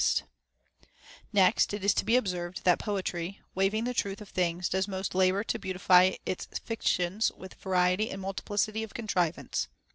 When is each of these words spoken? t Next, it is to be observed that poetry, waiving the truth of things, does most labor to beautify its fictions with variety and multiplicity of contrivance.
t 0.15 0.23
Next, 1.31 1.75
it 1.75 1.83
is 1.83 1.93
to 1.93 2.03
be 2.03 2.15
observed 2.15 2.63
that 2.63 2.79
poetry, 2.79 3.39
waiving 3.53 3.83
the 3.83 3.93
truth 3.93 4.19
of 4.19 4.29
things, 4.29 4.67
does 4.67 4.87
most 4.87 5.13
labor 5.13 5.43
to 5.43 5.59
beautify 5.59 6.15
its 6.25 6.47
fictions 6.57 7.31
with 7.37 7.53
variety 7.53 8.09
and 8.09 8.19
multiplicity 8.19 8.81
of 8.81 8.95
contrivance. 8.95 9.67